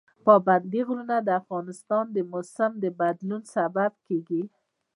[0.25, 4.43] پابندي غرونه د افغانستان د موسم د بدلون سبب کېږي.